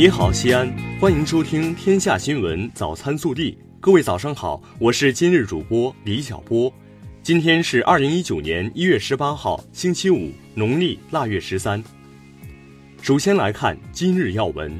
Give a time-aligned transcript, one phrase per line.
[0.00, 3.52] 你好，西安，欢迎收听《天下新闻早餐速递》。
[3.80, 6.72] 各位早上好，我是今日主播李小波。
[7.22, 11.84] 今天是二零一九年一月十八号，星期五，农历腊月十三。
[13.02, 14.72] 首先来看今日要闻。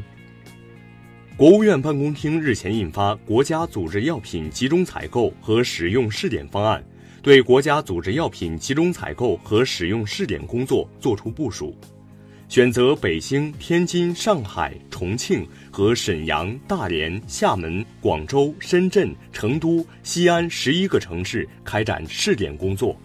[1.36, 6.80] 国务院办公厅日前印发《国家组织药品集中采购和使用试点方案》，
[7.20, 11.76] 对国家组织药品集中采购和使用试点工作作出部署。
[12.50, 23.00] 选择北京、天津、上海、重庆和沈阳、大连、厦门、广州、深圳、成都、西安十一个城市开展试点工作。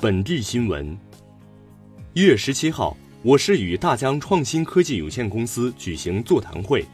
[0.00, 0.98] 本地新闻：
[2.14, 6.84] 一月十七号，我市与大疆创新科技有限公司举行座谈会，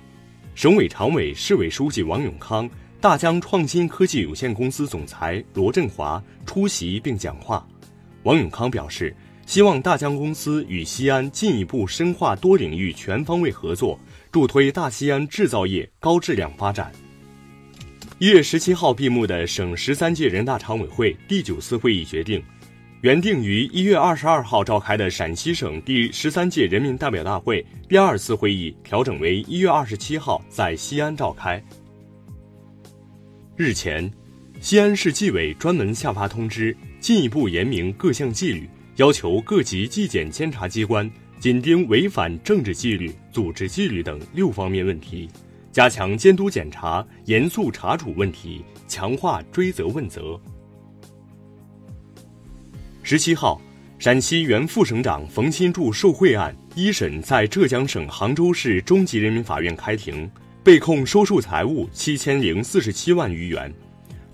[0.54, 2.68] 省委常委、市委书记王永康。
[3.00, 7.64] 大疆创新科技有限公司总裁罗振华出席并讲话。
[8.24, 9.14] 王永康表示，
[9.46, 13.96] 希望大疆公司与西安进一步深化多领域全方位合作，
[14.32, 16.90] 助推大西安制造业高质量发展。
[18.18, 22.42] 一月十七号闭幕的省十三届人大常委会第九次会议决定，
[23.02, 31.62] 原定于一月二十二号召开的陕西省第十三届人民代表大会第二次会议调整为一月二十七号在西安召开。
[33.58, 34.08] 日前，
[34.60, 45.28] 西安市纪委专门下发通知，进一步严明各项纪律，要求各级纪检监察机关紧盯违反政治纪律、组织纪律等六方面问题，
[45.72, 50.40] 加强监督检查，严肃查处问题，强化追责问责。
[53.02, 53.60] 十七号，
[53.98, 60.30] 陕西原副省长冯新柱受贿案一审在浙江省杭州市中级人民法院开庭。
[60.68, 63.72] 被控收受财物七千零四十七万余元，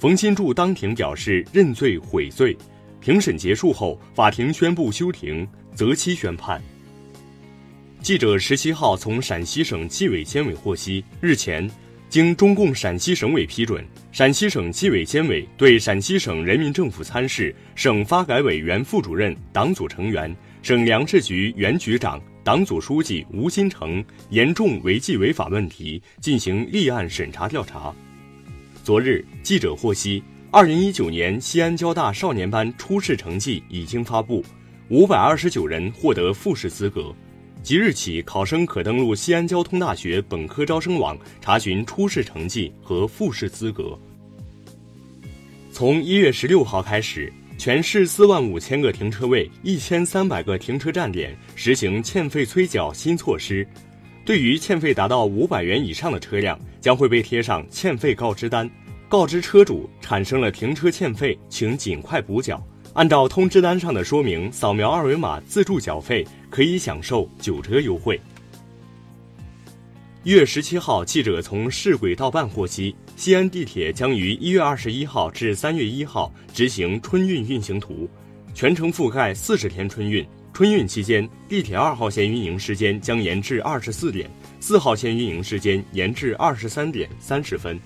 [0.01, 2.57] 冯新柱当庭表示认罪悔罪。
[3.01, 6.61] 庭审结束后，法庭宣布休庭，择期宣判。
[8.03, 11.71] 记者十七号从陕西省纪委监委获悉，日前，
[12.09, 22.21] 经中共陕西省委批准，陕西省纪委监委对陕西省人民政府参事、省发改委原副主任、党组成员、省粮食局原局长。
[22.45, 27.91] 党组书记吴新成严重违纪违法问题进行立案审查调查。
[28.85, 34.45] 昨日，记者获悉，二零一九年西安交大少年班初试成绩已经发布，
[34.91, 37.15] 五百二十九人获得复试资格。
[37.63, 43.99] 即日起，考生可登录西安交通大学本科招生网查询初试成绩和复试资格。
[45.73, 47.33] 从一月十六号开始。
[47.57, 53.67] 全市四万五千个停车位、一千三百个停车站点实行欠费催缴新措施。
[54.25, 58.69] 对于欠费达到五百元以上的车辆，将会被贴上欠费告知单，
[59.09, 62.63] 告知车主产生了停车欠费，请尽快补缴。
[62.95, 68.21] 按照通知单上的说明，扫描二维码自助缴费，可以享受九折优惠。
[70.23, 72.95] 一月十七号，记者从市轨道办获悉。
[73.17, 78.09] 西安地铁将于一月二十一号至三月一号执行春运运行图，
[78.55, 80.27] 全程覆盖四十天春运。
[80.53, 84.31] 春运期间，地铁二号线运营时间将延至二十四点，
[84.61, 87.79] 四号线运营时间延至二十三点三十分。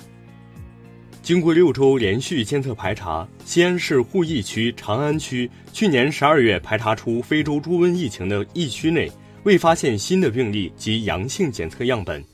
[1.22, 9.10] 经过六周连续监测排查，西安市鄠邑区长安区去年十二月排查出非洲猪瘟疫情的疫区内，
[9.44, 12.24] 未发现新的病例及阳性检测样本。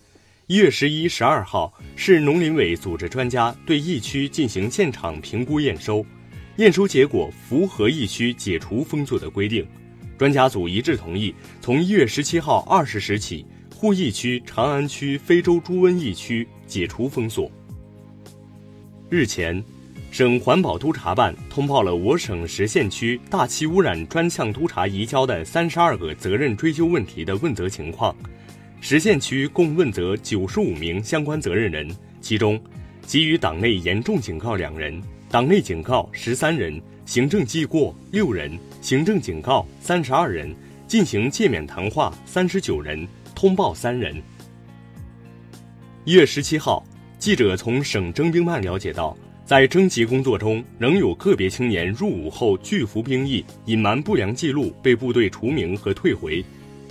[0.54, 6.06] 一月十一、十二号，市农林委组织专家对疫区进行现场评估验收，
[6.58, 9.66] 验收结果符合疫区解除封锁的规定。
[10.16, 13.44] 专家组一致同意，从一月十七号二十时起，
[13.74, 17.50] 沪疫区长安区非洲猪瘟疫区解除封锁。
[19.10, 19.60] 日前，
[20.12, 28.14] 省环保督察办通报了我省十县区大气污染专项督察移交的三十二个责任追究问题的问责情况。
[28.86, 31.88] 实现区共问责九十五名相关责任人，
[32.20, 32.60] 其中，
[33.06, 38.52] 给予党内严重警告两人，党内警告十三人，行政记过六人，
[38.82, 40.54] 行政警告三十二人，
[40.86, 44.22] 进行诫勉谈话三十九人，通报三人。
[46.04, 46.84] 一月十七号，
[47.18, 49.16] 记者从省征兵办了解到，
[49.46, 56.44] 在征集工作中，仍有个别青年入伍后拒服兵役，隐瞒不良记录，被部队除名和退回。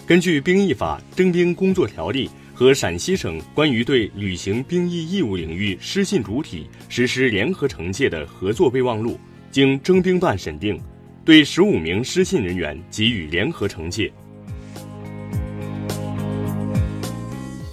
[0.06, 9.18] 根据《兵役法》《征兵工作条例》和陕西省关于对履行兵役义务领域失信主体实施联合惩戒的合作备忘录，
[9.50, 10.78] 经征兵办审定，
[11.24, 14.12] 对十五名失信人员给予联合惩戒。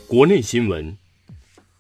[0.07, 0.97] 国内新闻：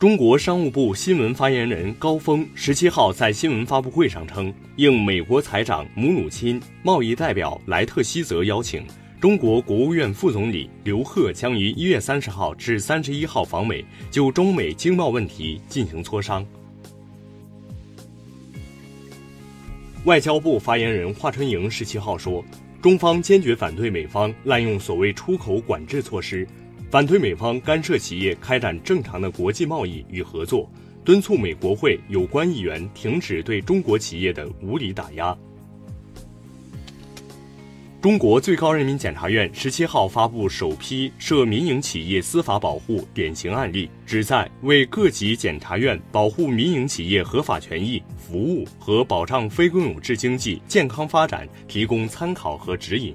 [0.00, 8.84] 中国商务部新闻发言人高峰十七号在新闻发布会上称，应美国财长姆努钦、贸易代表莱特希泽邀请，
[9.20, 16.44] 中国国务院副总理刘鹤将于一月三十号至三十一号访美，就中美经贸问题进行磋商。
[20.06, 22.42] 外交部发言人华春莹十七号说，
[22.80, 26.48] 中方坚决反对美方滥用所谓出口管制措施，
[26.90, 30.66] 反对美方干涉企业开展正常的国际贸易与合作，
[31.04, 35.36] 敦促美国会有关议员停止对中国企业的无理打压。
[38.00, 53.14] 中国最高人民检察院十七号发布首批涉民营企业司法保护典型案例，旨在为各级检察院保护民营企业合法权益、服务和保障非公有制经济健康发展提供参考和指引。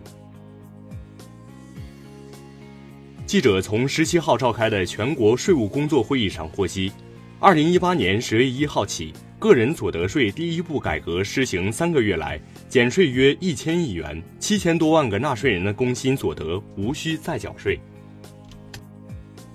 [3.25, 6.91] 记者从十七号召开的全国税务工作会议上获悉，
[7.39, 9.11] 二零一八年十月一号起。
[9.37, 12.39] 个人所得税第一步改革施行三个月来，
[12.69, 17.79] 减税约一千亿元，七千多万个纳税人的工薪所得无需再缴税。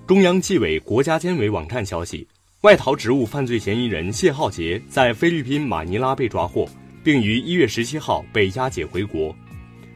[0.06, 2.26] 中央纪委国家监委网站消息，
[2.60, 6.68] 外逃职务犯罪嫌疑人谢浩杰在菲律宾马尼拉被抓获，
[7.02, 9.34] 并于一月十七号被押解回国。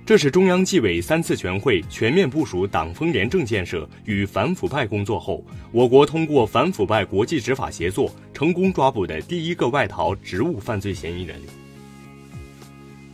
[0.06, 5.42] 这是中央纪委三次全会全面部署党风廉政建设与反腐败工作后，
[5.72, 11.40] 我国通过反腐败国际执法协作成功抓捕的第一个外逃职务犯罪嫌疑人。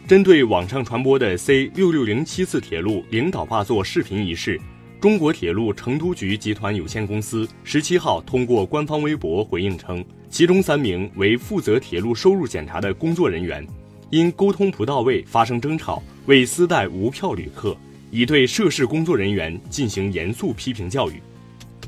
[0.09, 4.61] 针对网上传播的 C 六六零七次铁路领导霸座视频一事，
[5.01, 13.65] 中国铁路成都局集团有限公司十七号通过官方微博回应称，其中三名为负责铁路收入检查的工作人员。
[14.11, 17.77] 因沟通不到位发生争吵，为私带无票旅客，
[18.11, 21.21] 已对涉事工作人员进行严肃批评教育。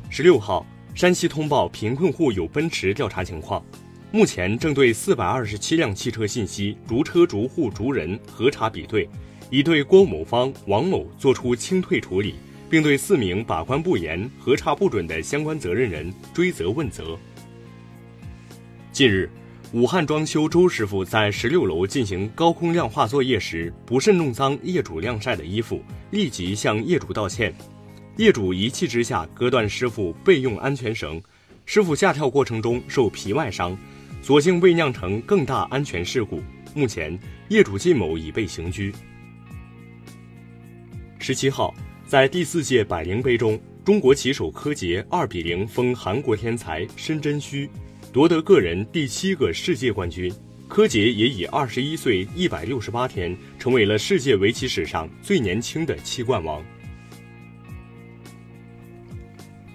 [0.08, 3.64] 十六号，山西通报贫困户有奔驰调查情况，
[4.11, 9.08] 目前正对四百二十七辆汽车信息逐车逐户逐人核查比对，
[9.50, 12.34] 已对郭某方、王某作出清退处理，
[12.69, 17.19] 并对四名把关不严、核查不准的相关责任人追责问责。
[18.93, 19.31] 近日。
[19.72, 27.54] 武汉装修周师傅在十六楼进行高空亮化作业时，不慎弄脏业主晾晒的衣服，立即向业主道歉。
[28.19, 31.22] 业主一气之下割断师傅备用安全绳，
[31.64, 33.74] 师傅下跳过程中受皮外伤，
[34.20, 36.42] 所幸未酿成更大安全事故。
[36.74, 38.92] 目前，业主靳某已被刑拘。
[41.19, 41.74] 十七号，
[42.06, 47.70] 在第四届百灵杯中，中国棋手柯洁二比零封韩国天才申真虚。
[48.12, 50.30] 夺得个人第七个世界冠军，
[50.68, 56.62] 柯洁也以二十一岁一百六十八天成为了世界围棋史上最年轻的七冠王。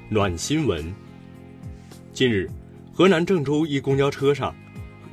[0.08, 0.86] 暖新闻：
[2.14, 2.48] 近日，
[2.94, 4.56] 河南郑州一公交车上，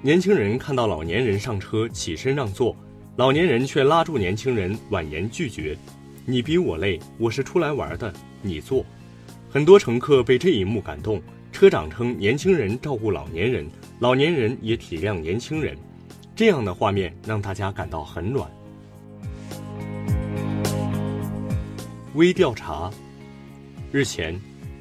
[0.02, 2.76] 年轻人看到老年人上车起身让座，
[3.16, 5.74] 老年人却拉住年轻人婉言拒绝
[6.26, 8.12] ：“你比我累，我是出来玩的，
[8.42, 8.84] 你坐。”
[9.48, 11.22] 很多乘客被这一幕感动。
[11.54, 13.64] 车长称：“年轻人照顾老年人，
[14.00, 15.78] 老年人也体谅年轻人，
[16.34, 18.50] 这样的画面让大家感到很暖。”
[22.16, 22.90] 微调查：
[23.92, 24.36] 日前，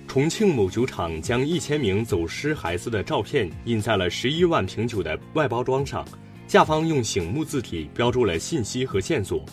[0.08, 6.04] 重庆某酒厂将一千名走失孩子的照片印在了十一万瓶酒的外包装上，
[6.48, 9.46] 下方用醒目字体标注了信息和线索。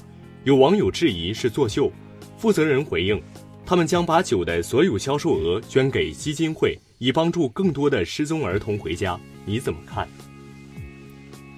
[0.44, 1.92] 有网友质疑是作秀，
[2.38, 3.22] 负责人回应
[3.70, 10.08] ：“他们将把酒的所有销售额捐给基金会。”以帮助更多的失踪儿童回家，你怎么看？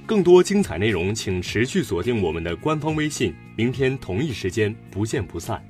[0.04, 3.34] 更多精彩内容，请持续锁定我们的官方微信。
[3.56, 5.66] 明天同一时间不见不散。